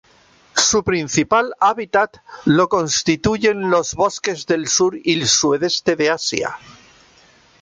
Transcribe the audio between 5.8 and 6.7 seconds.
de Asia.